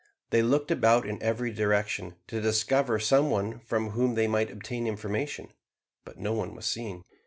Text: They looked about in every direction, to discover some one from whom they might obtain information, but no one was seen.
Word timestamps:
They 0.31 0.41
looked 0.41 0.71
about 0.71 1.05
in 1.05 1.21
every 1.21 1.51
direction, 1.51 2.15
to 2.25 2.41
discover 2.41 2.97
some 2.97 3.29
one 3.29 3.59
from 3.59 3.91
whom 3.91 4.15
they 4.15 4.25
might 4.25 4.49
obtain 4.49 4.87
information, 4.87 5.53
but 6.05 6.17
no 6.17 6.33
one 6.33 6.55
was 6.55 6.65
seen. 6.65 7.03